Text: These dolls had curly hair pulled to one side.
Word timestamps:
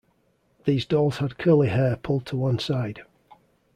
These 0.65 0.87
dolls 0.87 1.19
had 1.19 1.37
curly 1.37 1.67
hair 1.67 1.95
pulled 1.95 2.25
to 2.25 2.35
one 2.35 2.57
side. 2.57 3.03